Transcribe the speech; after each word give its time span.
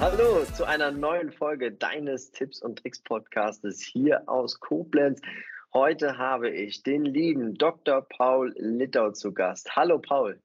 Hallo 0.00 0.44
zu 0.56 0.64
einer 0.64 0.90
neuen 0.90 1.30
Folge 1.30 1.70
deines 1.70 2.32
Tipps 2.32 2.60
und 2.60 2.80
Tricks 2.80 3.00
Podcastes 3.00 3.80
hier 3.80 4.28
aus 4.28 4.58
Koblenz. 4.58 5.20
Heute 5.72 6.18
habe 6.18 6.50
ich 6.50 6.82
den 6.82 7.04
lieben 7.04 7.54
Dr. 7.54 8.02
Paul 8.02 8.52
Littau 8.56 9.12
zu 9.12 9.32
Gast. 9.32 9.76
Hallo 9.76 10.00
Paul. 10.00 10.40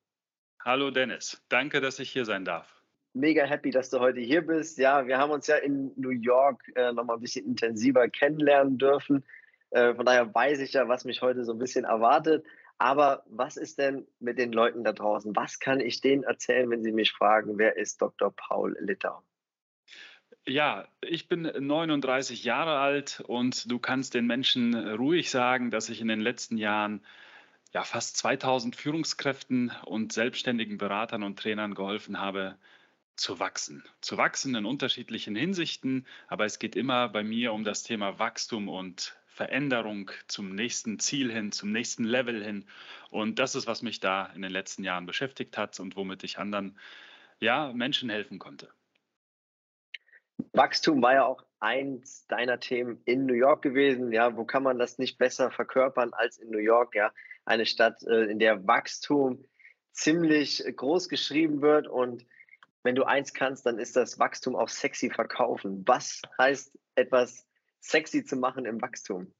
Hallo 0.63 0.91
Dennis, 0.91 1.41
danke, 1.49 1.81
dass 1.81 1.97
ich 1.97 2.11
hier 2.11 2.25
sein 2.25 2.45
darf. 2.45 2.83
Mega 3.15 3.45
happy, 3.45 3.71
dass 3.71 3.89
du 3.89 3.99
heute 3.99 4.19
hier 4.19 4.45
bist. 4.45 4.77
Ja, 4.77 5.07
wir 5.07 5.17
haben 5.17 5.31
uns 5.31 5.47
ja 5.47 5.55
in 5.55 5.91
New 5.95 6.11
York 6.11 6.61
äh, 6.75 6.91
nochmal 6.91 7.17
ein 7.17 7.21
bisschen 7.21 7.47
intensiver 7.47 8.07
kennenlernen 8.09 8.77
dürfen. 8.77 9.25
Äh, 9.71 9.95
von 9.95 10.05
daher 10.05 10.31
weiß 10.35 10.59
ich 10.59 10.73
ja, 10.73 10.87
was 10.87 11.03
mich 11.03 11.23
heute 11.23 11.43
so 11.45 11.53
ein 11.53 11.59
bisschen 11.59 11.85
erwartet. 11.85 12.45
Aber 12.79 13.23
was 13.27 13.57
ist 13.57 13.77
denn 13.77 14.07
mit 14.19 14.39
den 14.39 14.53
Leuten 14.53 14.85
da 14.85 14.93
draußen? 14.93 15.35
Was 15.35 15.59
kann 15.59 15.81
ich 15.81 15.99
denen 15.99 16.23
erzählen, 16.23 16.69
wenn 16.69 16.81
sie 16.81 16.93
mich 16.93 17.11
fragen, 17.11 17.57
wer 17.57 17.75
ist 17.75 18.01
Dr. 18.01 18.33
Paul 18.33 18.77
Littau? 18.79 19.21
Ja, 20.45 20.87
ich 21.01 21.27
bin 21.27 21.41
39 21.41 22.45
Jahre 22.45 22.79
alt 22.79 23.21
und 23.27 23.69
du 23.69 23.79
kannst 23.79 24.13
den 24.13 24.25
Menschen 24.25 24.73
ruhig 24.95 25.29
sagen, 25.29 25.71
dass 25.71 25.89
ich 25.89 25.99
in 25.99 26.07
den 26.07 26.21
letzten 26.21 26.57
Jahren 26.57 27.05
ja, 27.73 27.83
fast 27.83 28.17
2000 28.17 28.77
Führungskräften 28.77 29.71
und 29.85 30.13
selbstständigen 30.13 30.77
Beratern 30.77 31.23
und 31.23 31.37
Trainern 31.37 31.75
geholfen 31.75 32.19
habe, 32.19 32.57
zu 33.17 33.39
wachsen. 33.39 33.83
Zu 33.99 34.17
wachsen 34.17 34.55
in 34.55 34.65
unterschiedlichen 34.65 35.35
Hinsichten, 35.35 36.07
aber 36.27 36.45
es 36.45 36.57
geht 36.57 36.77
immer 36.77 37.09
bei 37.09 37.23
mir 37.23 37.51
um 37.51 37.65
das 37.65 37.83
Thema 37.83 38.17
Wachstum 38.17 38.69
und 38.69 39.18
Veränderung 39.39 40.11
zum 40.27 40.53
nächsten 40.53 40.99
Ziel 40.99 41.31
hin, 41.31 41.53
zum 41.53 41.71
nächsten 41.71 42.03
Level 42.03 42.43
hin. 42.43 42.65
Und 43.09 43.39
das 43.39 43.55
ist, 43.55 43.67
was 43.67 43.81
mich 43.81 44.01
da 44.01 44.25
in 44.35 44.41
den 44.41 44.51
letzten 44.51 44.83
Jahren 44.83 45.05
beschäftigt 45.05 45.57
hat 45.57 45.79
und 45.79 45.95
womit 45.95 46.25
ich 46.25 46.39
anderen 46.39 46.77
ja, 47.39 47.71
Menschen 47.71 48.09
helfen 48.09 48.37
konnte. 48.37 48.67
Wachstum 50.51 51.01
war 51.01 51.13
ja 51.13 51.25
auch 51.25 51.45
eins 51.61 52.27
deiner 52.27 52.59
Themen 52.59 53.01
in 53.05 53.25
New 53.25 53.33
York 53.33 53.61
gewesen. 53.61 54.11
Ja, 54.11 54.35
wo 54.35 54.43
kann 54.43 54.63
man 54.63 54.77
das 54.77 54.97
nicht 54.97 55.17
besser 55.17 55.51
verkörpern 55.51 56.11
als 56.11 56.37
in 56.37 56.49
New 56.49 56.57
York? 56.57 56.93
Ja, 56.93 57.13
eine 57.45 57.65
Stadt, 57.65 58.03
äh, 58.03 58.25
in 58.25 58.39
der 58.39 58.67
Wachstum 58.67 59.45
ziemlich 59.93 60.61
groß 60.75 61.07
geschrieben 61.07 61.61
wird. 61.61 61.87
Und 61.87 62.25
wenn 62.83 62.95
du 62.95 63.05
eins 63.05 63.33
kannst, 63.33 63.65
dann 63.65 63.79
ist 63.79 63.95
das 63.95 64.19
Wachstum 64.19 64.57
auch 64.57 64.67
sexy 64.67 65.09
verkaufen. 65.09 65.83
Was 65.87 66.23
heißt 66.37 66.77
etwas 66.95 67.48
sexy 67.79 68.23
zu 68.23 68.35
machen 68.35 68.65
im 68.65 68.81
Wachstum? 68.81 69.33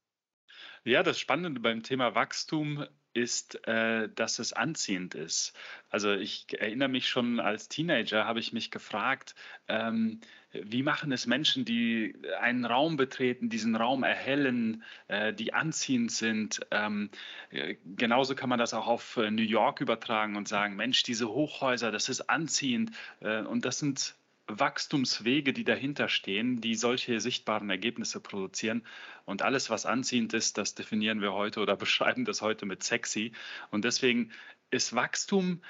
Ja, 0.84 1.02
das 1.02 1.18
Spannende 1.18 1.60
beim 1.60 1.82
Thema 1.82 2.14
Wachstum 2.14 2.86
ist, 3.12 3.66
äh, 3.66 4.08
dass 4.14 4.38
es 4.38 4.52
anziehend 4.52 5.14
ist. 5.14 5.52
Also 5.88 6.12
ich 6.12 6.46
erinnere 6.58 6.88
mich 6.88 7.08
schon 7.08 7.40
als 7.40 7.68
Teenager, 7.68 8.24
habe 8.24 8.40
ich 8.40 8.52
mich 8.52 8.70
gefragt, 8.70 9.34
ähm, 9.68 10.20
wie 10.52 10.82
machen 10.82 11.12
es 11.12 11.26
Menschen, 11.26 11.64
die 11.64 12.16
einen 12.40 12.64
Raum 12.64 12.96
betreten, 12.96 13.48
diesen 13.48 13.76
Raum 13.76 14.04
erhellen, 14.04 14.84
äh, 15.08 15.32
die 15.32 15.52
anziehend 15.52 16.12
sind. 16.12 16.60
Ähm, 16.70 17.10
äh, 17.50 17.76
genauso 17.84 18.34
kann 18.34 18.48
man 18.48 18.58
das 18.58 18.74
auch 18.74 18.86
auf 18.86 19.16
äh, 19.16 19.30
New 19.30 19.42
York 19.42 19.80
übertragen 19.80 20.36
und 20.36 20.48
sagen, 20.48 20.76
Mensch, 20.76 21.02
diese 21.02 21.28
Hochhäuser, 21.28 21.90
das 21.90 22.08
ist 22.08 22.30
anziehend. 22.30 22.92
Äh, 23.20 23.42
und 23.42 23.64
das 23.64 23.78
sind 23.80 24.14
Wachstumswege, 24.58 25.52
die 25.52 25.64
dahinter 25.64 26.08
stehen, 26.08 26.60
die 26.60 26.74
solche 26.74 27.20
sichtbaren 27.20 27.70
Ergebnisse 27.70 28.20
produzieren. 28.20 28.84
Und 29.24 29.42
alles, 29.42 29.70
was 29.70 29.86
anziehend 29.86 30.34
ist, 30.34 30.58
das 30.58 30.74
definieren 30.74 31.20
wir 31.20 31.32
heute 31.32 31.60
oder 31.60 31.76
beschreiben 31.84 32.24
das 32.24 32.42
heute 32.42 32.66
mit 32.66 32.82
sexy. 32.82 33.32
Und 33.70 33.84
deswegen 33.84 34.32
ist 34.70 34.94
Wachstum 34.94 35.62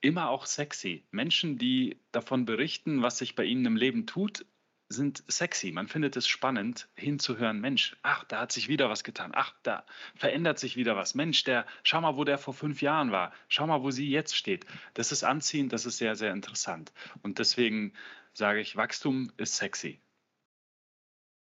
immer 0.00 0.30
auch 0.30 0.46
sexy. 0.46 1.04
Menschen, 1.10 1.58
die 1.58 1.98
davon 2.10 2.44
berichten, 2.44 3.02
was 3.02 3.18
sich 3.18 3.34
bei 3.34 3.44
ihnen 3.44 3.66
im 3.66 3.76
Leben 3.76 4.06
tut, 4.06 4.44
sind 4.92 5.24
sexy. 5.28 5.72
Man 5.72 5.88
findet 5.88 6.16
es 6.16 6.28
spannend, 6.28 6.88
hinzuhören, 6.94 7.60
Mensch, 7.60 7.96
ach, 8.02 8.24
da 8.24 8.40
hat 8.40 8.52
sich 8.52 8.68
wieder 8.68 8.88
was 8.88 9.04
getan. 9.04 9.32
Ach, 9.34 9.54
da 9.62 9.84
verändert 10.14 10.58
sich 10.58 10.76
wieder 10.76 10.96
was. 10.96 11.14
Mensch, 11.14 11.44
der, 11.44 11.66
schau 11.82 12.00
mal, 12.00 12.16
wo 12.16 12.24
der 12.24 12.38
vor 12.38 12.54
fünf 12.54 12.82
Jahren 12.82 13.10
war. 13.10 13.32
Schau 13.48 13.66
mal, 13.66 13.82
wo 13.82 13.90
sie 13.90 14.08
jetzt 14.08 14.36
steht. 14.36 14.66
Das 14.94 15.10
ist 15.12 15.24
anziehend, 15.24 15.72
das 15.72 15.86
ist 15.86 15.98
sehr, 15.98 16.14
sehr 16.14 16.32
interessant. 16.32 16.92
Und 17.22 17.38
deswegen 17.38 17.94
sage 18.34 18.60
ich, 18.60 18.76
Wachstum 18.76 19.32
ist 19.36 19.56
sexy. 19.56 20.00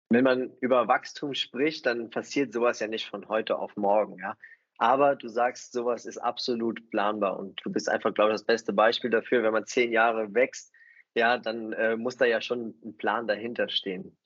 Wenn 0.08 0.24
man 0.24 0.52
über 0.60 0.86
Wachstum 0.86 1.34
spricht, 1.34 1.86
dann 1.86 2.10
passiert 2.10 2.52
sowas 2.52 2.78
ja 2.78 2.86
nicht 2.86 3.06
von 3.06 3.28
heute 3.28 3.58
auf 3.58 3.76
morgen, 3.76 4.18
ja. 4.18 4.36
Aber 4.78 5.16
du 5.16 5.28
sagst, 5.28 5.72
sowas 5.72 6.04
ist 6.04 6.18
absolut 6.18 6.90
planbar 6.90 7.38
und 7.38 7.60
du 7.64 7.72
bist 7.72 7.88
einfach, 7.88 8.12
glaube 8.12 8.30
ich, 8.30 8.34
das 8.34 8.44
beste 8.44 8.72
Beispiel 8.72 9.10
dafür, 9.10 9.42
wenn 9.42 9.52
man 9.52 9.64
zehn 9.64 9.90
Jahre 9.90 10.34
wächst, 10.34 10.70
ja, 11.16 11.38
dann 11.38 11.72
äh, 11.72 11.97
muss 11.97 12.16
da 12.16 12.27
ja 12.27 12.41
schon 12.41 12.75
ein 12.84 12.97
Plan 12.97 13.27
dahinter 13.27 13.69
stehen. 13.69 14.16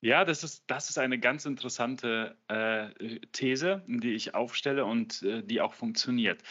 Ja, 0.00 0.24
das 0.24 0.44
ist, 0.44 0.64
das 0.66 0.90
ist 0.90 0.98
eine 0.98 1.18
ganz 1.18 1.46
interessante 1.46 2.36
äh, 2.48 3.20
These, 3.32 3.82
die 3.86 4.12
ich 4.12 4.34
aufstelle 4.34 4.84
und 4.84 5.22
äh, 5.22 5.42
die 5.42 5.60
auch 5.60 5.72
funktioniert. 5.72 6.42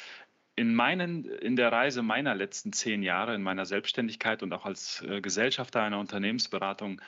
In, 0.56 0.74
meinen, 0.74 1.26
in 1.26 1.56
der 1.56 1.72
Reise 1.72 2.02
meiner 2.02 2.36
letzten 2.36 2.74
zehn 2.74 3.04
Jahre, 3.04 3.36
in 3.36 3.44
meiner 3.44 3.66
Selbstständigkeit 3.66 4.44
und 4.44 4.54
auch 4.54 4.66
als 4.66 5.04
äh, 5.04 5.22
Gesellschafter 5.22 5.84
einer 5.84 6.00
Unternehmensberatung, 6.00 7.02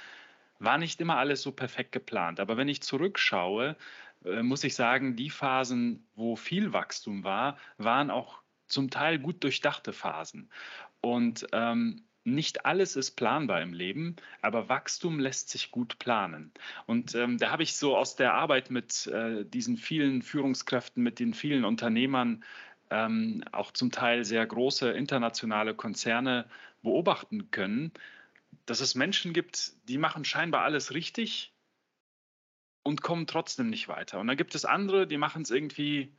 war 0.59 0.77
nicht 0.77 1.01
immer 1.01 1.17
alles 1.17 1.41
so 1.41 1.51
perfekt 1.51 1.91
geplant. 1.91 2.39
Aber 2.39 2.57
wenn 2.57 2.67
ich 2.67 2.81
zurückschaue, 2.81 3.75
äh, 4.23 4.43
muss 4.43 4.63
ich 4.63 4.75
sagen, 4.75 5.15
die 5.15 5.29
Phasen, 5.29 6.07
wo 6.15 6.35
viel 6.35 6.73
Wachstum 6.73 7.23
war, 7.23 7.57
waren 7.77 8.11
auch 8.11 8.41
zum 8.67 8.89
Teil 8.89 9.19
gut 9.19 9.43
durchdachte 9.43 9.93
Phasen. 9.93 10.51
Und 11.01 11.47
ähm, 11.53 12.04
nicht 12.25 12.65
alles 12.65 12.95
ist 12.95 13.11
planbar 13.11 13.61
im 13.61 13.71
Leben, 13.71 14.15
aber 14.41 14.67
Wachstum 14.67 15.19
lässt 15.19 15.49
sich 15.49 15.71
gut 15.71 15.99
planen. 15.99 16.51
Und 16.87 17.13
ähm, 17.15 17.37
da 17.37 17.51
habe 17.51 17.63
ich 17.63 17.77
so 17.77 17.95
aus 17.95 18.15
der 18.15 18.33
Arbeit 18.33 18.71
mit 18.71 19.07
äh, 19.07 19.45
diesen 19.45 19.77
vielen 19.77 20.21
Führungskräften, 20.23 21.03
mit 21.03 21.19
den 21.19 21.33
vielen 21.33 21.63
Unternehmern, 21.63 22.43
ähm, 22.89 23.43
auch 23.51 23.71
zum 23.71 23.91
Teil 23.91 24.25
sehr 24.25 24.45
große 24.45 24.91
internationale 24.91 25.75
Konzerne 25.75 26.45
beobachten 26.81 27.51
können, 27.51 27.91
dass 28.65 28.79
es 28.79 28.95
Menschen 28.95 29.33
gibt, 29.33 29.73
die 29.87 29.97
machen 29.97 30.25
scheinbar 30.25 30.63
alles 30.63 30.93
richtig 30.93 31.53
und 32.83 33.01
kommen 33.01 33.27
trotzdem 33.27 33.69
nicht 33.69 33.87
weiter. 33.87 34.19
Und 34.19 34.27
dann 34.27 34.37
gibt 34.37 34.55
es 34.55 34.65
andere, 34.65 35.07
die 35.07 35.17
machen 35.17 35.43
es 35.43 35.51
irgendwie 35.51 36.11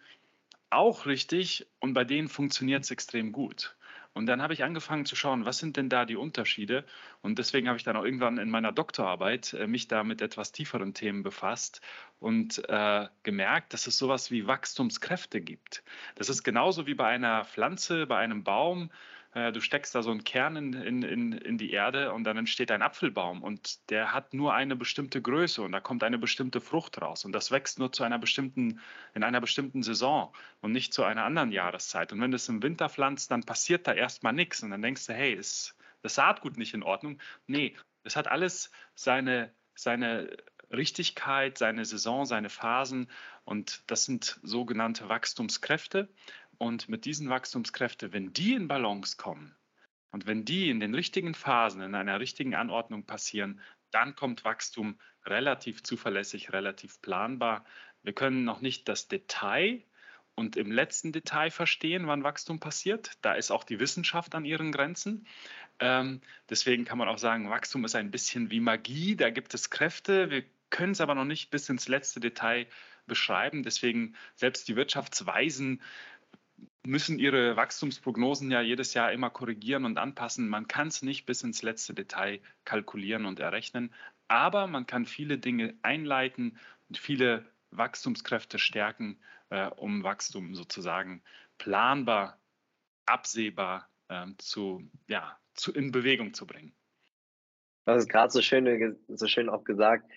auch 0.70 1.06
richtig 1.06 1.66
und 1.80 1.94
bei 1.94 2.04
denen 2.04 2.28
funktioniert 2.28 2.84
es 2.84 2.90
extrem 2.90 3.32
gut. 3.32 3.75
Und 4.16 4.24
dann 4.24 4.40
habe 4.40 4.54
ich 4.54 4.64
angefangen 4.64 5.04
zu 5.04 5.14
schauen, 5.14 5.44
was 5.44 5.58
sind 5.58 5.76
denn 5.76 5.90
da 5.90 6.06
die 6.06 6.16
Unterschiede? 6.16 6.86
Und 7.20 7.38
deswegen 7.38 7.68
habe 7.68 7.76
ich 7.76 7.84
dann 7.84 7.96
auch 7.96 8.02
irgendwann 8.02 8.38
in 8.38 8.48
meiner 8.48 8.72
Doktorarbeit 8.72 9.52
äh, 9.52 9.66
mich 9.66 9.88
da 9.88 10.04
mit 10.04 10.22
etwas 10.22 10.52
tieferen 10.52 10.94
Themen 10.94 11.22
befasst 11.22 11.82
und 12.18 12.66
äh, 12.70 13.08
gemerkt, 13.24 13.74
dass 13.74 13.86
es 13.86 13.98
sowas 13.98 14.30
wie 14.30 14.46
Wachstumskräfte 14.46 15.42
gibt. 15.42 15.82
Das 16.14 16.30
ist 16.30 16.44
genauso 16.44 16.86
wie 16.86 16.94
bei 16.94 17.08
einer 17.08 17.44
Pflanze, 17.44 18.06
bei 18.06 18.16
einem 18.16 18.42
Baum. 18.42 18.90
Äh, 19.36 19.52
du 19.52 19.60
steckst 19.60 19.94
da 19.94 20.02
so 20.02 20.10
einen 20.10 20.24
Kern 20.24 20.56
in, 20.56 21.02
in, 21.02 21.32
in 21.32 21.58
die 21.58 21.70
Erde 21.70 22.14
und 22.14 22.24
dann 22.24 22.38
entsteht 22.38 22.70
ein 22.70 22.80
Apfelbaum 22.80 23.42
und 23.42 23.90
der 23.90 24.14
hat 24.14 24.32
nur 24.32 24.54
eine 24.54 24.76
bestimmte 24.76 25.20
Größe 25.20 25.60
und 25.60 25.72
da 25.72 25.80
kommt 25.80 26.02
eine 26.04 26.16
bestimmte 26.16 26.62
Frucht 26.62 27.02
raus 27.02 27.26
und 27.26 27.32
das 27.32 27.50
wächst 27.50 27.78
nur 27.78 27.92
zu 27.92 28.02
einer 28.02 28.18
bestimmten, 28.18 28.80
in 29.14 29.22
einer 29.22 29.42
bestimmten 29.42 29.82
Saison 29.82 30.34
und 30.62 30.72
nicht 30.72 30.94
zu 30.94 31.04
einer 31.04 31.24
anderen 31.24 31.52
Jahreszeit. 31.52 32.14
Und 32.14 32.20
wenn 32.22 32.30
du 32.30 32.36
es 32.36 32.48
im 32.48 32.62
Winter 32.62 32.88
pflanzt, 32.88 33.30
dann 33.30 33.44
passiert 33.44 33.86
da 33.86 33.92
erstmal 33.92 34.32
nichts 34.32 34.62
und 34.62 34.70
dann 34.70 34.80
denkst 34.80 35.06
du, 35.06 35.12
hey, 35.12 35.34
ist 35.34 35.76
das 36.00 36.14
Saatgut 36.14 36.56
nicht 36.56 36.72
in 36.72 36.82
Ordnung? 36.82 37.20
Nee, 37.46 37.76
es 38.04 38.16
hat 38.16 38.28
alles 38.28 38.70
seine, 38.94 39.52
seine 39.74 40.34
Richtigkeit, 40.70 41.58
seine 41.58 41.84
Saison, 41.84 42.24
seine 42.24 42.48
Phasen 42.48 43.10
und 43.44 43.82
das 43.86 44.06
sind 44.06 44.40
sogenannte 44.42 45.10
Wachstumskräfte. 45.10 46.08
Und 46.58 46.88
mit 46.88 47.04
diesen 47.04 47.28
Wachstumskräften, 47.28 48.12
wenn 48.12 48.32
die 48.32 48.54
in 48.54 48.68
Balance 48.68 49.16
kommen 49.16 49.54
und 50.10 50.26
wenn 50.26 50.44
die 50.44 50.70
in 50.70 50.80
den 50.80 50.94
richtigen 50.94 51.34
Phasen, 51.34 51.82
in 51.82 51.94
einer 51.94 52.20
richtigen 52.20 52.54
Anordnung 52.54 53.04
passieren, 53.04 53.60
dann 53.90 54.14
kommt 54.14 54.44
Wachstum 54.44 54.98
relativ 55.24 55.82
zuverlässig, 55.82 56.52
relativ 56.52 57.00
planbar. 57.02 57.64
Wir 58.02 58.12
können 58.12 58.44
noch 58.44 58.60
nicht 58.60 58.88
das 58.88 59.08
Detail 59.08 59.82
und 60.34 60.56
im 60.56 60.70
letzten 60.70 61.12
Detail 61.12 61.50
verstehen, 61.50 62.06
wann 62.06 62.22
Wachstum 62.22 62.60
passiert. 62.60 63.12
Da 63.22 63.34
ist 63.34 63.50
auch 63.50 63.64
die 63.64 63.80
Wissenschaft 63.80 64.34
an 64.34 64.44
ihren 64.44 64.70
Grenzen. 64.70 65.26
Ähm, 65.78 66.20
deswegen 66.50 66.84
kann 66.84 66.98
man 66.98 67.08
auch 67.08 67.18
sagen, 67.18 67.50
Wachstum 67.50 67.84
ist 67.84 67.94
ein 67.94 68.10
bisschen 68.10 68.50
wie 68.50 68.60
Magie. 68.60 69.16
Da 69.16 69.30
gibt 69.30 69.54
es 69.54 69.70
Kräfte. 69.70 70.30
Wir 70.30 70.44
können 70.68 70.92
es 70.92 71.00
aber 71.00 71.14
noch 71.14 71.24
nicht 71.24 71.50
bis 71.50 71.68
ins 71.68 71.88
letzte 71.88 72.20
Detail 72.20 72.66
beschreiben. 73.06 73.62
Deswegen 73.62 74.14
selbst 74.34 74.68
die 74.68 74.76
Wirtschaftsweisen 74.76 75.80
müssen 76.86 77.18
ihre 77.18 77.56
Wachstumsprognosen 77.56 78.50
ja 78.50 78.60
jedes 78.60 78.94
Jahr 78.94 79.12
immer 79.12 79.30
korrigieren 79.30 79.84
und 79.84 79.98
anpassen. 79.98 80.48
Man 80.48 80.68
kann 80.68 80.88
es 80.88 81.02
nicht 81.02 81.26
bis 81.26 81.42
ins 81.42 81.62
letzte 81.62 81.94
Detail 81.94 82.40
kalkulieren 82.64 83.26
und 83.26 83.40
errechnen, 83.40 83.92
aber 84.28 84.66
man 84.66 84.86
kann 84.86 85.04
viele 85.04 85.38
Dinge 85.38 85.74
einleiten 85.82 86.58
und 86.88 86.98
viele 86.98 87.44
Wachstumskräfte 87.70 88.58
stärken, 88.58 89.18
äh, 89.50 89.66
um 89.66 90.02
Wachstum 90.02 90.54
sozusagen 90.54 91.22
planbar, 91.58 92.38
absehbar 93.04 93.88
äh, 94.08 94.26
zu, 94.38 94.88
ja, 95.08 95.38
zu, 95.54 95.72
in 95.72 95.92
Bewegung 95.92 96.34
zu 96.34 96.46
bringen. 96.46 96.72
Das 97.84 97.98
ist 98.02 98.08
gerade 98.08 98.32
so 98.32 98.42
schön, 98.42 98.98
so 99.08 99.26
schön 99.26 99.48
auch 99.48 99.64
gesagt 99.64 100.10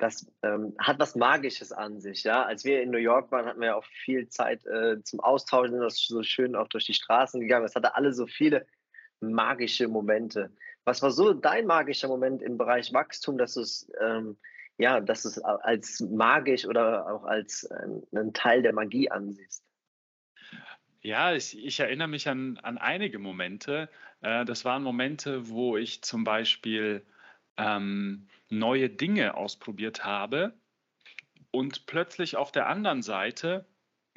das 0.00 0.26
ähm, 0.42 0.74
hat 0.78 0.98
was 0.98 1.14
Magisches 1.14 1.72
an 1.72 2.00
sich. 2.00 2.24
Ja? 2.24 2.44
Als 2.44 2.64
wir 2.64 2.82
in 2.82 2.90
New 2.90 2.98
York 2.98 3.30
waren, 3.30 3.46
hatten 3.46 3.60
wir 3.60 3.76
auch 3.76 3.84
viel 3.84 4.28
Zeit 4.28 4.64
äh, 4.66 5.02
zum 5.02 5.20
Austauschen, 5.20 5.80
das 5.80 5.94
ist 5.94 6.08
so 6.08 6.22
schön 6.22 6.56
auch 6.56 6.68
durch 6.68 6.86
die 6.86 6.94
Straßen 6.94 7.40
gegangen. 7.40 7.64
Es 7.64 7.74
hatte 7.74 7.94
alle 7.94 8.12
so 8.12 8.26
viele 8.26 8.66
magische 9.20 9.88
Momente. 9.88 10.50
Was 10.84 11.02
war 11.02 11.10
so 11.10 11.34
dein 11.34 11.66
magischer 11.66 12.08
Moment 12.08 12.42
im 12.42 12.56
Bereich 12.58 12.92
Wachstum, 12.92 13.38
dass 13.38 13.54
du 13.54 13.60
es 13.60 13.90
ähm, 14.00 14.36
ja, 14.80 14.98
dass 14.98 15.26
es 15.26 15.38
als 15.38 16.00
magisch 16.00 16.64
oder 16.64 17.06
auch 17.06 17.24
als 17.24 17.68
ähm, 17.82 18.02
einen 18.12 18.32
Teil 18.32 18.62
der 18.62 18.72
Magie 18.72 19.10
ansiehst? 19.10 19.62
Ja, 21.02 21.34
ich, 21.34 21.56
ich 21.58 21.80
erinnere 21.80 22.08
mich 22.08 22.28
an, 22.28 22.58
an 22.62 22.78
einige 22.78 23.18
Momente. 23.18 23.90
Äh, 24.22 24.46
das 24.46 24.64
waren 24.64 24.82
Momente, 24.82 25.50
wo 25.50 25.76
ich 25.76 26.02
zum 26.02 26.24
Beispiel 26.24 27.04
ähm, 27.60 28.28
neue 28.48 28.88
Dinge 28.88 29.34
ausprobiert 29.34 30.04
habe 30.04 30.54
und 31.50 31.86
plötzlich 31.86 32.36
auf 32.36 32.52
der 32.52 32.68
anderen 32.68 33.02
Seite 33.02 33.66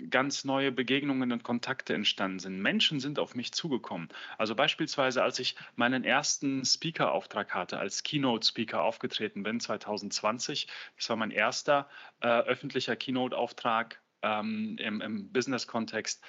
ganz 0.10 0.44
neue 0.44 0.72
Begegnungen 0.72 1.32
und 1.32 1.44
Kontakte 1.44 1.94
entstanden 1.94 2.40
sind. 2.40 2.60
Menschen 2.60 3.00
sind 3.00 3.20
auf 3.20 3.36
mich 3.36 3.52
zugekommen. 3.52 4.10
Also 4.38 4.56
beispielsweise, 4.56 5.22
als 5.22 5.38
ich 5.38 5.56
meinen 5.76 6.04
ersten 6.04 6.66
Speaker-Auftrag 6.66 7.54
hatte, 7.54 7.78
als 7.78 8.02
Keynote-Speaker 8.02 8.82
aufgetreten 8.82 9.44
bin 9.44 9.60
2020, 9.60 10.68
das 10.98 11.10
war 11.10 11.16
mein 11.16 11.32
erster 11.32 11.90
äh, 12.22 12.28
öffentlicher 12.28 12.96
Keynote-Auftrag 12.96 14.02
ähm, 14.24 14.78
im, 14.80 15.02
im 15.02 15.32
Business-Kontext. 15.32 16.24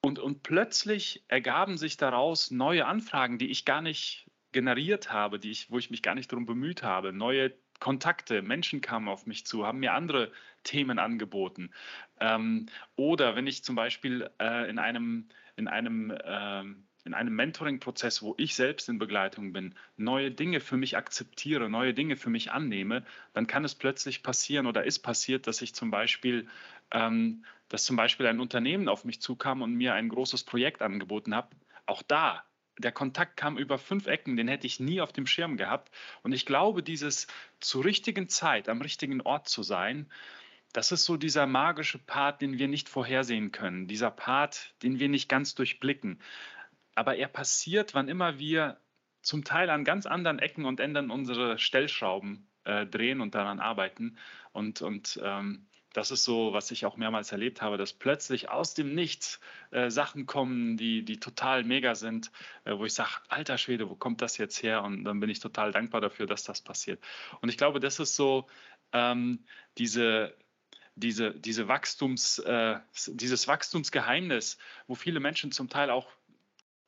Und, 0.00 0.20
und 0.20 0.44
plötzlich 0.44 1.24
ergaben 1.26 1.76
sich 1.76 1.96
daraus 1.96 2.52
neue 2.52 2.86
Anfragen, 2.86 3.38
die 3.38 3.50
ich 3.50 3.64
gar 3.64 3.82
nicht 3.82 4.27
generiert 4.58 5.12
habe, 5.12 5.38
die 5.38 5.52
ich, 5.52 5.70
wo 5.70 5.78
ich 5.78 5.88
mich 5.88 6.02
gar 6.02 6.16
nicht 6.16 6.32
darum 6.32 6.44
bemüht 6.44 6.82
habe. 6.82 7.12
Neue 7.12 7.52
Kontakte, 7.78 8.42
Menschen 8.42 8.80
kamen 8.80 9.06
auf 9.06 9.24
mich 9.24 9.46
zu, 9.46 9.64
haben 9.64 9.78
mir 9.78 9.94
andere 9.94 10.32
Themen 10.64 10.98
angeboten. 10.98 11.70
Ähm, 12.18 12.66
oder 12.96 13.36
wenn 13.36 13.46
ich 13.46 13.62
zum 13.62 13.76
Beispiel 13.76 14.28
äh, 14.40 14.68
in 14.68 14.80
einem, 14.80 15.28
in 15.54 15.68
einem, 15.68 16.10
äh, 16.10 16.62
in 17.04 17.14
einem 17.14 17.36
Mentoring-Prozess, 17.36 18.20
wo 18.20 18.34
ich 18.36 18.56
selbst 18.56 18.88
in 18.88 18.98
Begleitung 18.98 19.52
bin, 19.52 19.76
neue 19.96 20.32
Dinge 20.32 20.58
für 20.58 20.76
mich 20.76 20.96
akzeptiere, 20.96 21.70
neue 21.70 21.94
Dinge 21.94 22.16
für 22.16 22.30
mich 22.30 22.50
annehme, 22.50 23.04
dann 23.34 23.46
kann 23.46 23.64
es 23.64 23.76
plötzlich 23.76 24.24
passieren 24.24 24.66
oder 24.66 24.82
ist 24.82 24.98
passiert, 25.04 25.46
dass 25.46 25.62
ich 25.62 25.72
zum 25.72 25.92
Beispiel, 25.92 26.48
ähm, 26.90 27.44
dass 27.68 27.84
zum 27.84 27.94
Beispiel 27.94 28.26
ein 28.26 28.40
Unternehmen 28.40 28.88
auf 28.88 29.04
mich 29.04 29.22
zukam 29.22 29.62
und 29.62 29.74
mir 29.74 29.94
ein 29.94 30.08
großes 30.08 30.42
Projekt 30.42 30.82
angeboten 30.82 31.32
hat. 31.32 31.48
Auch 31.86 32.02
da 32.02 32.42
der 32.78 32.92
Kontakt 32.92 33.36
kam 33.36 33.58
über 33.58 33.78
fünf 33.78 34.06
Ecken, 34.06 34.36
den 34.36 34.48
hätte 34.48 34.66
ich 34.66 34.80
nie 34.80 35.00
auf 35.00 35.12
dem 35.12 35.26
Schirm 35.26 35.56
gehabt. 35.56 35.90
Und 36.22 36.32
ich 36.32 36.46
glaube, 36.46 36.82
dieses 36.82 37.26
zur 37.60 37.84
richtigen 37.84 38.28
Zeit 38.28 38.68
am 38.68 38.80
richtigen 38.80 39.20
Ort 39.20 39.48
zu 39.48 39.62
sein, 39.62 40.10
das 40.72 40.92
ist 40.92 41.04
so 41.04 41.16
dieser 41.16 41.46
magische 41.46 41.98
Part, 41.98 42.42
den 42.42 42.58
wir 42.58 42.68
nicht 42.68 42.88
vorhersehen 42.88 43.52
können, 43.52 43.86
dieser 43.86 44.10
Part, 44.10 44.74
den 44.82 44.98
wir 44.98 45.08
nicht 45.08 45.28
ganz 45.28 45.54
durchblicken. 45.54 46.20
Aber 46.94 47.16
er 47.16 47.28
passiert, 47.28 47.94
wann 47.94 48.08
immer 48.08 48.38
wir 48.38 48.78
zum 49.22 49.44
Teil 49.44 49.70
an 49.70 49.84
ganz 49.84 50.06
anderen 50.06 50.38
Ecken 50.38 50.64
und 50.64 50.80
Enden 50.80 51.10
unsere 51.10 51.58
Stellschrauben 51.58 52.48
äh, 52.64 52.86
drehen 52.86 53.20
und 53.20 53.34
daran 53.34 53.60
arbeiten. 53.60 54.18
Und, 54.52 54.82
und 54.82 55.18
ähm, 55.22 55.66
das 55.92 56.10
ist 56.10 56.24
so, 56.24 56.52
was 56.52 56.70
ich 56.70 56.84
auch 56.86 56.96
mehrmals 56.96 57.32
erlebt 57.32 57.62
habe, 57.62 57.76
dass 57.78 57.92
plötzlich 57.92 58.50
aus 58.50 58.74
dem 58.74 58.94
Nichts 58.94 59.40
äh, 59.70 59.90
Sachen 59.90 60.26
kommen, 60.26 60.76
die, 60.76 61.04
die 61.04 61.18
total 61.18 61.64
mega 61.64 61.94
sind, 61.94 62.30
äh, 62.64 62.76
wo 62.76 62.84
ich 62.84 62.94
sage, 62.94 63.10
alter 63.28 63.58
Schwede, 63.58 63.88
wo 63.88 63.94
kommt 63.94 64.20
das 64.22 64.36
jetzt 64.38 64.62
her? 64.62 64.82
Und 64.82 65.04
dann 65.04 65.20
bin 65.20 65.30
ich 65.30 65.40
total 65.40 65.72
dankbar 65.72 66.00
dafür, 66.00 66.26
dass 66.26 66.44
das 66.44 66.60
passiert. 66.60 67.02
Und 67.40 67.48
ich 67.48 67.56
glaube, 67.56 67.80
das 67.80 67.98
ist 67.98 68.16
so 68.16 68.46
ähm, 68.92 69.44
diese, 69.78 70.34
diese, 70.94 71.32
diese 71.32 71.68
Wachstums, 71.68 72.38
äh, 72.40 72.78
dieses 73.06 73.48
Wachstumsgeheimnis, 73.48 74.58
wo 74.86 74.94
viele 74.94 75.20
Menschen 75.20 75.52
zum 75.52 75.68
Teil 75.68 75.90
auch 75.90 76.08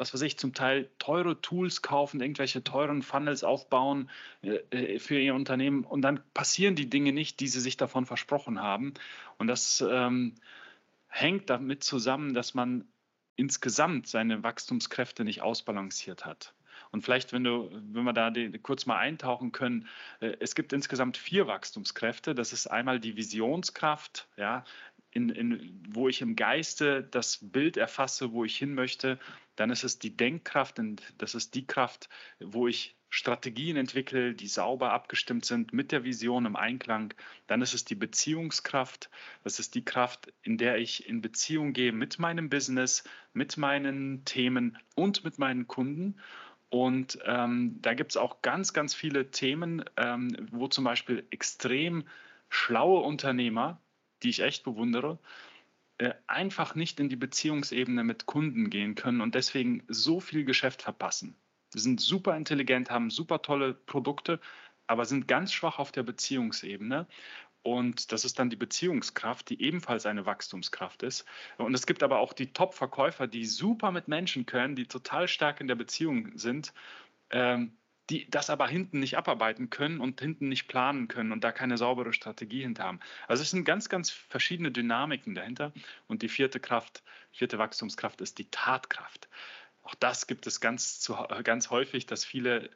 was 0.01 0.15
weiß 0.15 0.23
ich, 0.23 0.39
zum 0.39 0.55
Teil 0.55 0.89
teure 0.99 1.43
Tools 1.43 1.83
kaufen, 1.83 2.23
irgendwelche 2.23 2.65
teuren 2.65 3.03
Funnels 3.03 3.45
aufbauen 3.45 4.09
äh, 4.41 4.55
äh, 4.71 4.99
für 4.99 5.21
ihr 5.21 5.35
Unternehmen 5.35 5.85
und 5.85 6.01
dann 6.01 6.23
passieren 6.33 6.75
die 6.75 6.89
Dinge 6.89 7.13
nicht, 7.13 7.39
die 7.39 7.49
sie 7.49 7.61
sich 7.61 7.77
davon 7.77 8.07
versprochen 8.07 8.63
haben. 8.63 8.95
Und 9.37 9.47
das 9.47 9.85
ähm, 9.87 10.37
hängt 11.09 11.51
damit 11.51 11.85
zusammen, 11.85 12.33
dass 12.33 12.55
man 12.55 12.87
insgesamt 13.37 14.07
seine 14.07 14.43
Wachstumskräfte 14.43 15.23
nicht 15.23 15.43
ausbalanciert 15.43 16.25
hat. 16.25 16.55
Und 16.93 17.03
vielleicht, 17.03 17.33
wenn 17.33 17.45
du, 17.45 17.71
wenn 17.71 18.05
wir 18.05 18.13
da 18.13 18.31
die, 18.31 18.51
kurz 18.59 18.87
mal 18.87 18.97
eintauchen 18.97 19.53
können, 19.53 19.87
äh, 20.21 20.35
es 20.41 20.55
gibt 20.55 20.73
insgesamt 20.73 21.17
vier 21.19 21.47
Wachstumskräfte. 21.47 22.35
Das 22.35 22.53
ist 22.53 22.67
einmal 22.67 23.01
die 23.01 23.17
Visionskraft, 23.17 24.29
ja, 24.37 24.65
in, 25.13 25.29
in, 25.31 25.83
wo 25.89 26.09
ich 26.09 26.21
im 26.21 26.37
Geiste 26.37 27.03
das 27.03 27.39
Bild 27.43 27.77
erfasse, 27.77 28.33
wo 28.33 28.45
ich 28.45 28.57
hin 28.57 28.75
möchte. 28.75 29.19
Dann 29.57 29.71
ist 29.71 29.85
es 29.85 29.99
die 29.99 30.17
Denkkraft 30.17 30.79
und 30.79 31.03
das 31.19 31.35
ist 31.35 31.55
die 31.55 31.67
Kraft, 31.67 32.09
wo 32.39 32.69
ich 32.69 32.97
Strategien 33.13 33.77
entwickle, 33.77 34.35
die 34.35 34.47
sauber 34.47 34.93
abgestimmt 34.93 35.45
sind 35.45 35.73
mit 35.73 35.91
der 35.91 36.05
Vision 36.05 36.47
im 36.47 36.55
Einklang. 36.55 37.13
Dann 37.49 37.61
ist 37.61 37.75
es 37.75 37.85
die 37.85 37.97
Beziehungskraft. 37.97 39.11
Das 39.43 39.59
ist 39.59 39.75
die 39.75 39.85
Kraft, 39.85 40.33
in 40.43 40.59
der 40.59 40.79
ich 40.79 41.09
in 41.09 41.21
Beziehung 41.21 41.73
gehe 41.73 41.91
mit 41.93 42.21
meinem 42.21 42.49
Business, 42.49 43.03
mit 43.33 43.57
meinen 43.57 44.25
Themen 44.25 44.79
und 44.95 45.25
mit 45.25 45.39
meinen 45.41 45.67
Kunden. 45.67 46.21
Und 46.69 47.19
ähm, 47.25 47.79
da 47.83 47.95
gibt 47.95 48.13
es 48.13 48.17
auch 48.17 48.43
ganz, 48.43 48.73
ganz 48.73 48.95
viele 48.95 49.33
Themen, 49.33 49.85
ähm, 49.97 50.49
wo 50.53 50.69
zum 50.69 50.85
Beispiel 50.85 51.27
extrem 51.31 52.05
schlaue 52.49 53.01
Unternehmer 53.01 53.81
die 54.23 54.31
ich 54.31 54.41
echt 54.41 54.65
bewundere, 54.65 55.19
äh, 55.99 56.15
einfach 56.27 56.75
nicht 56.75 57.01
in 57.01 57.09
die 57.09 57.17
Beziehungsebene 57.17 58.05
mit 58.05 58.27
Kunden 58.27 58.71
gehen 58.71 58.95
können 58.95 59.21
und 59.21 59.35
deswegen 59.35 59.83
so 59.89 60.21
viel 60.21 60.45
Geschäft 60.45 60.83
verpassen. 60.83 61.37
Sie 61.71 61.81
sind 61.81 62.01
super 62.01 62.37
intelligent, 62.37 62.91
haben 62.91 63.11
super 63.11 63.43
tolle 63.43 63.75
Produkte, 63.75 64.41
aber 64.87 65.05
sind 65.05 65.29
ganz 65.29 65.53
schwach 65.53 65.79
auf 65.79 65.93
der 65.93 66.03
Beziehungsebene. 66.03 67.07
Und 67.63 68.13
das 68.13 68.25
ist 68.25 68.39
dann 68.39 68.49
die 68.49 68.57
Beziehungskraft, 68.57 69.51
die 69.51 69.61
ebenfalls 69.63 70.07
eine 70.07 70.25
Wachstumskraft 70.25 71.03
ist. 71.03 71.27
Und 71.59 71.75
es 71.75 71.87
gibt 71.87 72.03
aber 72.03 72.19
auch 72.19 72.33
die 72.33 72.53
Top-Verkäufer, 72.53 73.27
die 73.27 73.45
super 73.45 73.93
mit 73.93 74.09
Menschen 74.09 74.47
können, 74.47 74.77
die 74.77 74.87
total 74.87 75.29
stark 75.29 75.61
in 75.61 75.69
der 75.69 75.75
Beziehung 75.75 76.37
sind. 76.39 76.73
Ähm, 77.29 77.77
die 78.11 78.29
das 78.29 78.51
aber 78.51 78.67
hinten 78.67 78.99
nicht 78.99 79.17
abarbeiten 79.17 79.71
können 79.71 80.01
und 80.01 80.21
hinten 80.21 80.49
nicht 80.49 80.67
planen 80.67 81.07
können 81.07 81.31
und 81.31 81.45
da 81.45 81.53
keine 81.53 81.79
saubere 81.79 82.13
Strategie 82.13 82.63
hinter 82.63 82.85
haben. 82.85 83.01
Also 83.29 83.43
es 83.43 83.51
sind 83.51 83.65
ganz, 83.65 83.89
ganz 83.89 84.11
verschiedene 84.11 84.73
Dynamiken 84.73 85.35
dahinter. 85.35 85.73
Und 86.09 86.23
die 86.23 86.29
vierte 86.29 86.59
Kraft, 86.59 87.05
vierte 87.31 87.59
Wachstumskraft 87.59 88.21
ist 88.21 88.39
die 88.39 88.51
Tatkraft. 88.51 89.29
Auch 89.83 89.95
das 89.95 90.27
gibt 90.27 90.47
es 90.47 90.61
ganz, 90.61 91.01
zu, 91.01 91.15
ganz 91.45 91.71
häufig, 91.71 92.07
dass 92.07 92.25
viele 92.25 92.71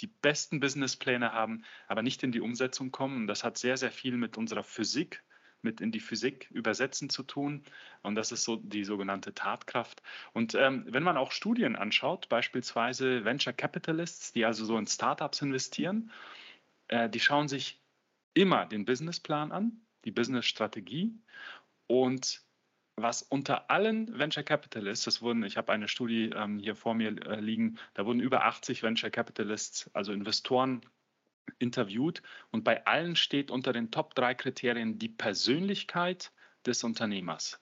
die 0.00 0.08
besten 0.08 0.58
Businesspläne 0.58 1.32
haben, 1.32 1.64
aber 1.86 2.02
nicht 2.02 2.22
in 2.22 2.32
die 2.32 2.40
Umsetzung 2.40 2.90
kommen. 2.90 3.18
Und 3.18 3.26
das 3.28 3.44
hat 3.44 3.58
sehr, 3.58 3.76
sehr 3.76 3.92
viel 3.92 4.16
mit 4.16 4.36
unserer 4.36 4.64
Physik 4.64 5.22
mit 5.62 5.80
in 5.80 5.92
die 5.92 6.00
Physik 6.00 6.48
übersetzen 6.50 7.08
zu 7.10 7.22
tun. 7.22 7.62
Und 8.02 8.14
das 8.14 8.32
ist 8.32 8.44
so 8.44 8.56
die 8.56 8.84
sogenannte 8.84 9.34
Tatkraft. 9.34 10.02
Und 10.32 10.54
ähm, 10.54 10.84
wenn 10.88 11.02
man 11.02 11.16
auch 11.16 11.32
Studien 11.32 11.76
anschaut, 11.76 12.28
beispielsweise 12.28 13.24
Venture 13.24 13.52
Capitalists, 13.52 14.32
die 14.32 14.44
also 14.44 14.64
so 14.64 14.76
in 14.76 14.86
Startups 14.86 15.42
investieren, 15.42 16.10
äh, 16.88 17.08
die 17.08 17.20
schauen 17.20 17.48
sich 17.48 17.80
immer 18.34 18.66
den 18.66 18.84
Businessplan 18.84 19.52
an, 19.52 19.80
die 20.04 20.10
Businessstrategie 20.10 21.14
und 21.86 22.42
was 22.96 23.22
unter 23.22 23.70
allen 23.70 24.18
Venture 24.18 24.42
Capitalists, 24.42 25.06
das 25.06 25.22
wurden, 25.22 25.44
ich 25.44 25.56
habe 25.56 25.72
eine 25.72 25.88
Studie 25.88 26.30
ähm, 26.34 26.58
hier 26.58 26.76
vor 26.76 26.94
mir 26.94 27.08
äh, 27.26 27.40
liegen, 27.40 27.78
da 27.94 28.04
wurden 28.04 28.20
über 28.20 28.44
80 28.44 28.82
Venture 28.82 29.10
Capitalists, 29.10 29.90
also 29.94 30.12
Investoren 30.12 30.82
interviewt 31.58 32.22
und 32.50 32.64
bei 32.64 32.84
allen 32.86 33.16
steht 33.16 33.50
unter 33.50 33.72
den 33.72 33.90
Top 33.90 34.14
drei 34.14 34.34
Kriterien 34.34 34.98
die 34.98 35.08
Persönlichkeit 35.08 36.32
des 36.66 36.84
Unternehmers. 36.84 37.60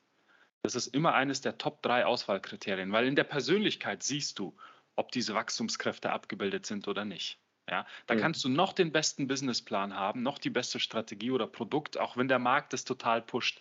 Das 0.62 0.74
ist 0.74 0.88
immer 0.88 1.14
eines 1.14 1.40
der 1.40 1.58
Top 1.58 1.82
3 1.82 2.04
Auswahlkriterien, 2.04 2.92
weil 2.92 3.06
in 3.06 3.16
der 3.16 3.24
Persönlichkeit 3.24 4.02
siehst 4.02 4.38
du, 4.38 4.54
ob 4.96 5.10
diese 5.10 5.34
Wachstumskräfte 5.34 6.10
abgebildet 6.10 6.66
sind 6.66 6.86
oder 6.86 7.04
nicht. 7.04 7.38
Ja, 7.68 7.86
da 8.06 8.14
mhm. 8.14 8.20
kannst 8.20 8.44
du 8.44 8.48
noch 8.48 8.72
den 8.72 8.92
besten 8.92 9.28
Businessplan 9.28 9.94
haben, 9.94 10.22
noch 10.22 10.38
die 10.38 10.50
beste 10.50 10.80
Strategie 10.80 11.30
oder 11.30 11.46
Produkt, 11.46 11.98
auch 11.98 12.16
wenn 12.16 12.28
der 12.28 12.38
Markt 12.38 12.74
es 12.74 12.84
total 12.84 13.22
pusht. 13.22 13.60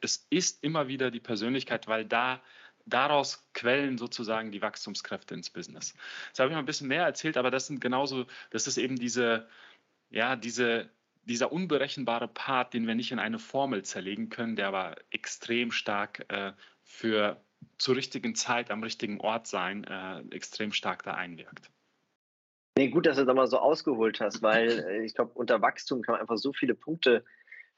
Es 0.00 0.26
ist 0.30 0.64
immer 0.64 0.88
wieder 0.88 1.10
die 1.10 1.20
Persönlichkeit, 1.20 1.86
weil 1.86 2.04
da 2.04 2.40
daraus 2.86 3.46
quellen 3.52 3.98
sozusagen 3.98 4.52
die 4.52 4.62
Wachstumskräfte 4.62 5.34
ins 5.34 5.50
Business. 5.50 5.94
Das 6.30 6.38
habe 6.38 6.48
ich 6.48 6.54
mal 6.54 6.60
ein 6.60 6.66
bisschen 6.66 6.88
mehr 6.88 7.04
erzählt, 7.04 7.36
aber 7.36 7.50
das 7.50 7.66
sind 7.66 7.80
genauso, 7.80 8.26
das 8.50 8.66
ist 8.66 8.78
eben 8.78 8.96
diese, 8.96 9.46
ja, 10.10 10.36
diese, 10.36 10.88
dieser 11.24 11.52
unberechenbare 11.52 12.28
Part, 12.28 12.72
den 12.72 12.86
wir 12.86 12.94
nicht 12.94 13.12
in 13.12 13.18
eine 13.18 13.38
Formel 13.38 13.84
zerlegen 13.84 14.28
können, 14.28 14.56
der 14.56 14.68
aber 14.68 14.96
extrem 15.10 15.72
stark 15.72 16.24
äh, 16.28 16.52
für 16.82 17.40
zur 17.78 17.96
richtigen 17.96 18.34
Zeit 18.34 18.70
am 18.70 18.82
richtigen 18.82 19.20
Ort 19.20 19.46
sein 19.46 19.84
äh, 19.84 20.20
extrem 20.30 20.72
stark 20.72 21.02
da 21.02 21.14
einwirkt. 21.14 21.70
Nee, 22.78 22.88
gut, 22.88 23.06
dass 23.06 23.16
du 23.16 23.24
da 23.24 23.32
mal 23.32 23.46
so 23.46 23.58
ausgeholt 23.58 24.20
hast, 24.20 24.42
weil 24.42 24.84
äh, 24.86 25.04
ich 25.04 25.14
glaube, 25.14 25.32
unter 25.34 25.62
Wachstum 25.62 26.02
kann 26.02 26.12
man 26.12 26.20
einfach 26.20 26.36
so 26.36 26.52
viele 26.52 26.74
Punkte 26.74 27.24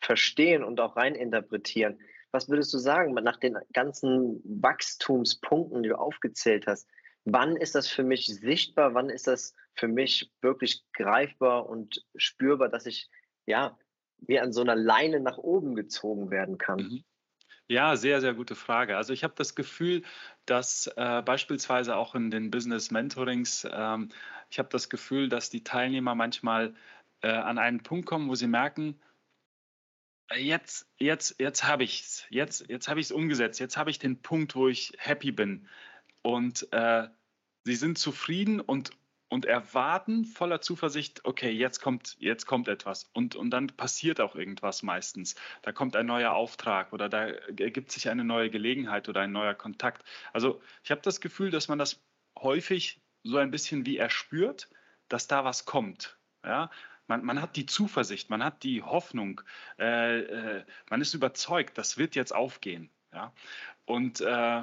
verstehen 0.01 0.65
und 0.65 0.81
auch 0.81 0.97
reininterpretieren. 0.97 1.99
Was 2.31 2.49
würdest 2.49 2.73
du 2.75 2.79
sagen, 2.79 3.15
nach 3.15 3.39
den 3.39 3.57
ganzen 3.73 4.41
Wachstumspunkten, 4.45 5.83
die 5.83 5.89
du 5.89 5.99
aufgezählt 5.99 6.67
hast? 6.67 6.89
Wann 7.25 7.57
ist 7.57 7.75
das 7.75 7.89
für 7.89 8.05
mich 8.05 8.27
sichtbar? 8.27 8.95
Wann 8.95 9.11
ist 9.11 9.27
das 9.27 9.55
für 9.75 9.89
mich 9.89 10.31
wirklich 10.41 10.85
greifbar 10.93 11.69
und 11.69 12.05
spürbar, 12.17 12.69
dass 12.69 12.87
ich 12.87 13.11
ja 13.47 13.79
wie 14.21 14.41
an 14.41 14.53
so 14.53 14.61
einer 14.61 14.77
Leine 14.77 15.21
nach 15.21 15.39
oben 15.39 15.75
gezogen 15.75 16.31
werden 16.31 16.59
kann? 16.59 16.79
Mhm. 16.79 17.05
Ja, 17.71 17.97
sehr, 17.97 18.23
sehr 18.23 18.33
gute 18.33 18.55
Frage. 18.55 18.97
Also 18.97 19.13
ich 19.13 19.25
habe 19.25 19.35
das 19.37 19.55
Gefühl, 19.55 20.03
dass 20.47 20.87
äh, 20.97 21.23
beispielsweise 21.23 21.97
auch 21.97 22.15
in 22.15 22.31
den 22.31 22.51
Business 22.51 22.91
Mentorings, 22.91 23.69
ähm, 23.71 24.09
ich 24.49 24.59
habe 24.59 24.71
das 24.71 24.89
Gefühl, 24.89 25.29
dass 25.29 25.51
die 25.51 25.65
Teilnehmer 25.65 26.15
manchmal 26.15 26.75
äh, 27.21 27.29
an 27.29 27.59
einen 27.59 27.83
Punkt 27.83 28.07
kommen, 28.07 28.31
wo 28.31 28.35
sie 28.35 28.47
merken, 28.47 28.99
jetzt, 30.37 30.87
jetzt, 30.99 31.37
jetzt 31.39 31.65
habe 31.65 31.85
ich 31.85 32.01
es, 32.03 32.27
jetzt, 32.31 32.69
jetzt 32.69 32.89
habe 32.89 33.01
ich 33.01 33.07
es 33.07 33.13
umgesetzt, 33.13 33.61
jetzt 33.61 33.77
habe 33.77 33.91
ich 33.91 33.99
den 33.99 34.21
Punkt, 34.23 34.55
wo 34.55 34.69
ich 34.69 34.93
happy 34.99 35.33
bin. 35.33 35.69
Und 36.23 36.71
äh, 36.73 37.09
sie 37.65 37.75
sind 37.75 37.99
zufrieden 37.99 38.61
und 38.61 38.91
und 39.29 39.45
erwarten 39.45 40.25
voller 40.25 40.61
Zuversicht, 40.61 41.25
okay, 41.25 41.51
jetzt 41.51 41.81
kommt, 41.81 42.17
jetzt 42.19 42.47
kommt 42.47 42.67
etwas. 42.69 43.11
Und, 43.13 43.37
und 43.37 43.51
dann 43.51 43.69
passiert 43.69 44.21
auch 44.21 44.35
irgendwas 44.35 44.83
meistens. 44.83 45.35
Da 45.63 45.73
kommt 45.73 45.97
ein 45.97 46.07
neuer 46.07 46.33
Auftrag 46.33 46.93
oder 46.93 47.09
da 47.09 47.27
ergibt 47.27 47.93
sich 47.93 48.09
eine 48.09 48.25
neue 48.25 48.51
Gelegenheit 48.51 49.09
oder 49.09 49.21
ein 49.21 49.33
neuer 49.33 49.55
Kontakt. 49.55 50.03
Also 50.33 50.61
ich 50.83 50.91
habe 50.91 51.03
das 51.03 51.21
Gefühl, 51.21 51.51
dass 51.51 51.69
man 51.69 51.79
das 51.79 52.03
häufig 52.39 53.03
so 53.23 53.37
ein 53.37 53.51
bisschen 53.51 53.85
wie 53.85 53.99
erspürt, 53.99 54.71
dass 55.09 55.27
da 55.27 55.45
was 55.45 55.67
kommt. 55.67 56.17
Ja? 56.45 56.71
Man, 57.09 57.25
man 57.25 57.43
hat 57.43 57.57
die 57.57 57.67
Zuversicht, 57.67 58.31
man 58.31 58.45
hat 58.45 58.63
die 58.63 58.83
Hoffnung, 58.83 59.41
äh, 59.79 60.21
äh, 60.21 60.65
man 60.91 61.01
ist 61.01 61.15
überzeugt, 61.15 61.79
das 61.79 61.99
wird 61.99 62.15
jetzt 62.15 62.35
aufgehen. 62.35 62.91
Ja? 63.13 63.33
Und 63.87 64.21
äh, 64.21 64.63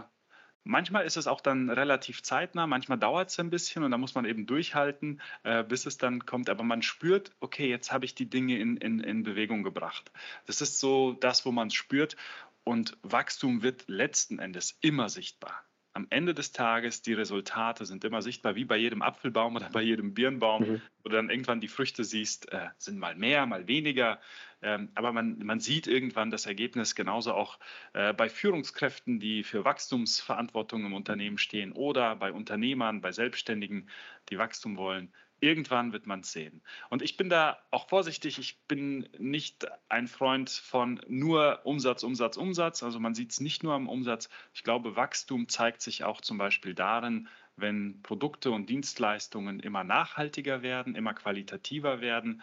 Manchmal 0.67 1.05
ist 1.05 1.15
es 1.15 1.27
auch 1.27 1.41
dann 1.41 1.69
relativ 1.69 2.23
zeitnah, 2.23 2.65
manchmal 2.65 2.97
dauert 2.97 3.29
es 3.29 3.39
ein 3.39 3.51
bisschen 3.51 3.83
und 3.83 3.91
da 3.91 3.99
muss 3.99 4.15
man 4.15 4.25
eben 4.25 4.47
durchhalten, 4.47 5.21
äh, 5.43 5.63
bis 5.63 5.85
es 5.85 5.99
dann 5.99 6.25
kommt. 6.25 6.49
Aber 6.49 6.63
man 6.63 6.81
spürt, 6.81 7.35
okay, 7.39 7.69
jetzt 7.69 7.91
habe 7.91 8.05
ich 8.05 8.15
die 8.15 8.27
Dinge 8.27 8.57
in, 8.57 8.75
in, 8.77 8.99
in 8.99 9.21
Bewegung 9.21 9.61
gebracht. 9.61 10.11
Das 10.47 10.61
ist 10.61 10.79
so 10.79 11.13
das, 11.13 11.45
wo 11.45 11.51
man 11.51 11.67
es 11.67 11.75
spürt. 11.75 12.17
Und 12.63 12.97
Wachstum 13.03 13.61
wird 13.61 13.83
letzten 13.87 14.39
Endes 14.39 14.75
immer 14.81 15.07
sichtbar 15.07 15.63
am 15.95 16.07
Ende 16.09 16.33
des 16.33 16.51
Tages 16.51 17.01
die 17.01 17.13
Resultate 17.13 17.85
sind 17.85 18.03
immer 18.03 18.21
sichtbar, 18.21 18.55
wie 18.55 18.65
bei 18.65 18.75
jedem 18.75 19.01
Apfelbaum 19.01 19.55
oder 19.55 19.69
bei 19.69 19.81
jedem 19.81 20.13
Birnbaum, 20.13 20.63
mhm. 20.63 20.81
wo 21.01 21.09
du 21.09 21.15
dann 21.15 21.29
irgendwann 21.29 21.61
die 21.61 21.69
Früchte 21.69 22.03
siehst, 22.03 22.51
äh, 22.51 22.67
sind 22.77 22.99
mal 22.99 23.15
mehr, 23.15 23.45
mal 23.45 23.69
weniger. 23.69 24.19
Ähm, 24.61 24.89
aber 24.93 25.13
man, 25.13 25.39
man 25.39 25.61
sieht 25.61 25.87
irgendwann 25.87 26.31
das 26.31 26.47
Ergebnis 26.47 26.95
genauso 26.95 27.33
auch 27.33 27.59
äh, 27.93 28.11
bei 28.11 28.27
Führungskräften, 28.27 29.21
die 29.21 29.43
für 29.43 29.63
Wachstumsverantwortung 29.63 30.85
im 30.85 30.93
Unternehmen 30.93 31.37
stehen 31.37 31.71
oder 31.71 32.17
bei 32.17 32.33
Unternehmern, 32.33 32.99
bei 32.99 33.13
Selbstständigen, 33.13 33.89
die 34.29 34.37
Wachstum 34.37 34.75
wollen. 34.75 35.13
Irgendwann 35.45 35.93
wird 35.93 36.07
man 36.07 36.21
es 36.21 36.31
sehen. 36.31 36.63
Und 36.89 37.03
ich 37.03 37.17
bin 37.17 37.29
da 37.29 37.59
auch 37.69 37.87
vorsichtig. 37.87 38.39
Ich 38.39 38.63
bin 38.67 39.07
nicht 39.19 39.67
ein 39.89 40.07
Freund 40.07 40.49
von 40.49 40.99
nur 41.07 41.59
Umsatz, 41.65 42.01
Umsatz, 42.01 42.35
Umsatz. 42.35 42.81
Also 42.81 42.99
man 42.99 43.13
sieht 43.13 43.31
es 43.31 43.39
nicht 43.39 43.63
nur 43.63 43.75
am 43.75 43.87
Umsatz. 43.87 44.27
Ich 44.55 44.63
glaube, 44.63 44.95
Wachstum 44.95 45.47
zeigt 45.47 45.83
sich 45.83 46.03
auch 46.03 46.21
zum 46.21 46.39
Beispiel 46.39 46.73
darin, 46.73 47.27
wenn 47.57 48.01
Produkte 48.01 48.49
und 48.49 48.71
Dienstleistungen 48.71 49.59
immer 49.59 49.83
nachhaltiger 49.83 50.63
werden, 50.63 50.95
immer 50.95 51.13
qualitativer 51.13 52.01
werden, 52.01 52.41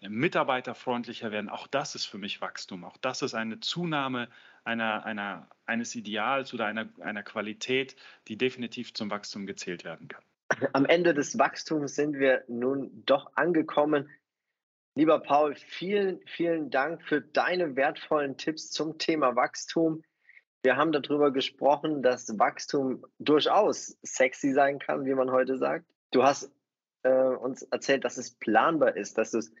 mitarbeiterfreundlicher 0.00 1.32
werden. 1.32 1.50
Auch 1.50 1.66
das 1.66 1.94
ist 1.94 2.06
für 2.06 2.16
mich 2.16 2.40
Wachstum. 2.40 2.84
Auch 2.84 2.96
das 2.96 3.20
ist 3.20 3.34
eine 3.34 3.60
Zunahme 3.60 4.30
einer, 4.64 5.04
einer, 5.04 5.50
eines 5.66 5.94
Ideals 5.94 6.54
oder 6.54 6.64
einer, 6.64 6.88
einer 7.02 7.22
Qualität, 7.22 7.94
die 8.28 8.38
definitiv 8.38 8.94
zum 8.94 9.10
Wachstum 9.10 9.44
gezählt 9.44 9.84
werden 9.84 10.08
kann. 10.08 10.24
Am 10.72 10.86
Ende 10.86 11.14
des 11.14 11.38
Wachstums 11.38 11.94
sind 11.94 12.18
wir 12.18 12.44
nun 12.48 13.02
doch 13.06 13.30
angekommen. 13.36 14.08
Lieber 14.94 15.20
Paul, 15.20 15.54
vielen, 15.54 16.20
vielen 16.26 16.70
Dank 16.70 17.02
für 17.02 17.20
deine 17.20 17.76
wertvollen 17.76 18.36
Tipps 18.36 18.70
zum 18.70 18.98
Thema 18.98 19.36
Wachstum. 19.36 20.02
Wir 20.62 20.76
haben 20.76 20.92
darüber 20.92 21.32
gesprochen, 21.32 22.02
dass 22.02 22.38
Wachstum 22.38 23.04
durchaus 23.18 23.96
sexy 24.02 24.52
sein 24.52 24.78
kann, 24.78 25.06
wie 25.06 25.14
man 25.14 25.30
heute 25.30 25.56
sagt. 25.56 25.86
Du 26.10 26.22
hast 26.22 26.52
äh, 27.02 27.10
uns 27.10 27.62
erzählt, 27.62 28.04
dass 28.04 28.16
es 28.18 28.32
planbar 28.32 28.96
ist, 28.96 29.18
dass 29.18 29.34
es, 29.34 29.52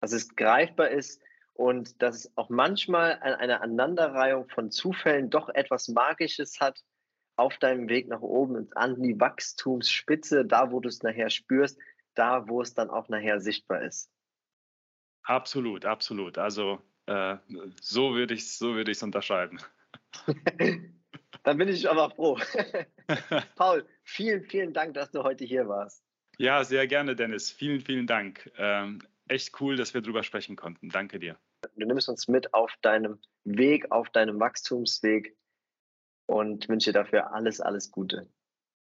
dass 0.00 0.12
es 0.12 0.34
greifbar 0.34 0.90
ist 0.90 1.20
und 1.52 2.00
dass 2.02 2.16
es 2.16 2.32
auch 2.36 2.48
manchmal 2.48 3.18
eine 3.20 3.60
Aneinanderreihung 3.60 4.48
von 4.48 4.70
Zufällen 4.70 5.28
doch 5.28 5.48
etwas 5.50 5.88
Magisches 5.88 6.60
hat 6.60 6.82
auf 7.38 7.56
deinem 7.58 7.88
Weg 7.88 8.08
nach 8.08 8.20
oben 8.20 8.68
an 8.74 9.00
die 9.00 9.18
Wachstumsspitze, 9.18 10.44
da 10.44 10.72
wo 10.72 10.80
du 10.80 10.88
es 10.88 11.02
nachher 11.02 11.30
spürst, 11.30 11.78
da 12.14 12.48
wo 12.48 12.60
es 12.60 12.74
dann 12.74 12.90
auch 12.90 13.08
nachher 13.08 13.40
sichtbar 13.40 13.82
ist. 13.82 14.10
Absolut, 15.22 15.84
absolut. 15.84 16.36
Also 16.36 16.80
äh, 17.06 17.36
so 17.80 18.14
würde 18.14 18.34
ich 18.34 18.40
es 18.40 18.58
so 18.58 18.74
würd 18.74 19.02
unterschreiben. 19.02 19.58
dann 21.44 21.58
bin 21.58 21.68
ich 21.68 21.88
aber 21.88 22.10
froh. 22.10 22.38
Paul, 23.56 23.86
vielen, 24.02 24.42
vielen 24.44 24.72
Dank, 24.72 24.94
dass 24.94 25.10
du 25.10 25.22
heute 25.22 25.44
hier 25.44 25.68
warst. 25.68 26.02
Ja, 26.38 26.64
sehr 26.64 26.86
gerne, 26.86 27.14
Dennis. 27.14 27.50
Vielen, 27.50 27.80
vielen 27.80 28.06
Dank. 28.06 28.50
Ähm, 28.56 29.00
echt 29.28 29.60
cool, 29.60 29.76
dass 29.76 29.94
wir 29.94 30.00
drüber 30.00 30.22
sprechen 30.22 30.56
konnten. 30.56 30.88
Danke 30.88 31.18
dir. 31.18 31.38
Du 31.76 31.86
nimmst 31.86 32.08
uns 32.08 32.28
mit 32.28 32.52
auf 32.54 32.72
deinem 32.82 33.20
Weg, 33.44 33.90
auf 33.90 34.10
deinem 34.10 34.40
Wachstumsweg 34.40 35.36
und 36.28 36.68
wünsche 36.68 36.92
dafür 36.92 37.32
alles, 37.32 37.60
alles 37.60 37.90
Gute. 37.90 38.28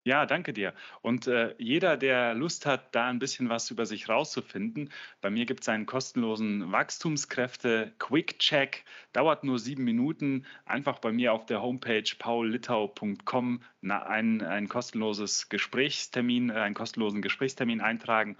Ja, 0.07 0.25
danke 0.25 0.53
dir. 0.53 0.73
Und 1.01 1.27
äh, 1.27 1.53
jeder, 1.57 1.97
der 1.97 2.33
Lust 2.33 2.65
hat, 2.65 2.95
da 2.95 3.09
ein 3.09 3.19
bisschen 3.19 3.49
was 3.49 3.69
über 3.71 3.85
sich 3.85 4.07
rauszufinden, 4.07 4.89
bei 5.19 5.29
mir 5.29 5.45
gibt 5.45 5.63
es 5.63 5.69
einen 5.69 5.85
kostenlosen 5.85 6.71
Wachstumskräfte-Quick-Check. 6.71 8.85
Dauert 9.11 9.43
nur 9.43 9.59
sieben 9.59 9.83
Minuten. 9.83 10.45
Einfach 10.63 10.99
bei 10.99 11.11
mir 11.11 11.33
auf 11.33 11.45
der 11.45 11.61
Homepage 11.61 12.09
paullitau.com 12.17 13.61
ein, 13.81 14.41
ein 14.41 14.69
kostenloses 14.69 15.49
Gesprächstermin, 15.49 16.51
äh, 16.51 16.53
einen 16.53 16.73
kostenlosen 16.73 17.21
Gesprächstermin 17.21 17.81
eintragen. 17.81 18.37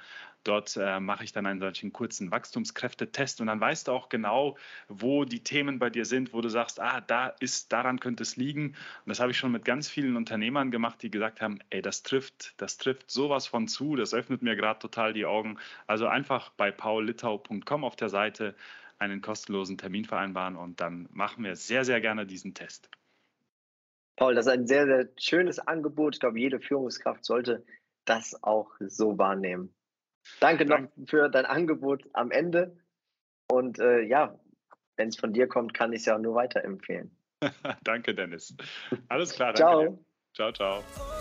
Dort 0.48 0.78
äh, 0.78 1.00
mache 1.00 1.24
ich 1.24 1.34
dann 1.34 1.46
einen 1.46 1.60
solchen 1.60 1.92
kurzen 1.92 2.32
Wachstumskräftetest 2.32 3.42
und 3.42 3.48
dann 3.48 3.60
weißt 3.60 3.88
du 3.88 3.92
auch 3.92 4.08
genau, 4.08 4.58
wo 4.88 5.26
die 5.26 5.44
Themen 5.44 5.78
bei 5.78 5.90
dir 5.90 6.06
sind, 6.06 6.34
wo 6.34 6.40
du 6.40 6.50
sagst, 6.50 6.80
ah, 6.80 7.02
da 7.02 7.28
ist, 7.40 7.74
daran 7.74 8.00
könnte 8.00 8.24
es 8.24 8.38
liegen. 8.38 8.68
Und 8.68 9.10
das 9.10 9.20
habe 9.20 9.32
ich 9.32 9.38
schon 9.38 9.52
mit 9.52 9.66
ganz 9.66 9.90
vielen 9.90 10.16
Unternehmern 10.16 10.72
gemacht, 10.72 11.02
die 11.02 11.12
gesagt 11.12 11.42
haben, 11.42 11.60
ey, 11.70 11.82
das 11.82 12.04
trifft, 12.04 12.54
das 12.58 12.78
trifft 12.78 13.12
sowas 13.12 13.46
von 13.46 13.68
zu, 13.68 13.96
das 13.96 14.14
öffnet 14.14 14.42
mir 14.42 14.56
gerade 14.56 14.80
total 14.80 15.12
die 15.12 15.26
Augen. 15.26 15.58
Also 15.86 16.08
einfach 16.08 16.50
bei 16.52 16.72
paullitau.com 16.72 17.84
auf 17.84 17.96
der 17.96 18.10
Seite 18.10 18.56
einen 19.00 19.22
kostenlosen 19.22 19.78
Termin 19.78 20.06
vereinbaren 20.06 20.56
und 20.56 20.80
dann 20.80 21.08
machen 21.12 21.44
wir 21.44 21.56
sehr, 21.56 21.84
sehr 21.84 22.02
gerne 22.02 22.26
diesen 22.26 22.54
Test. 22.54 22.90
Paul, 24.16 24.34
das 24.34 24.48
ist 24.48 24.52
ein 24.52 24.66
sehr, 24.66 24.86
sehr 24.86 25.10
schönes 25.18 25.60
Angebot. 25.60 26.16
Ich 26.16 26.20
glaube, 26.20 26.40
jede 26.40 26.60
Führungskraft 26.60 27.24
sollte 27.24 27.64
das 28.06 28.42
auch 28.42 28.72
so 28.80 29.18
wahrnehmen. 29.18 29.74
Danke 30.40 30.66
noch 30.66 30.80
für 31.08 31.30
dein 31.30 31.46
Angebot 31.46 32.04
am 32.14 32.32
Ende. 32.32 32.78
Und 33.50 33.80
äh, 33.80 34.02
ja, 34.02 34.40
wenn 34.98 35.10
es 35.10 35.18
von 35.18 35.34
dir 35.34 35.48
kommt, 35.48 35.74
kann 35.74 35.94
ich 35.94 36.00
es 36.00 36.06
ja 36.06 36.18
nur 36.18 36.36
weiterempfehlen. 36.36 37.12
danke, 37.84 38.14
Dennis. 38.14 38.56
Alles 39.10 39.34
klar. 39.34 39.54
Danke 39.54 39.58
ciao. 39.58 39.82
Dir. 39.82 40.00
Ciao, 40.34 40.52
ciao. 40.52 41.17